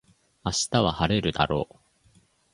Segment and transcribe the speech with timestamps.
[0.43, 2.15] 明日は晴れるだろう